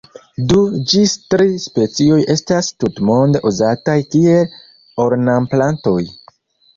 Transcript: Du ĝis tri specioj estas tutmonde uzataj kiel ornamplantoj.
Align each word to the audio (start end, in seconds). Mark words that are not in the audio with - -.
Du 0.51 0.61
ĝis 0.91 1.11
tri 1.33 1.43
specioj 1.65 2.15
estas 2.35 2.69
tutmonde 2.83 3.41
uzataj 3.49 3.97
kiel 4.15 4.49
ornamplantoj. 5.05 5.99